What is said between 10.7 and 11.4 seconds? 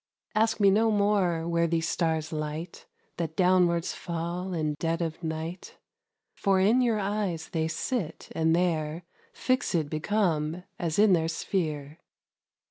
as in their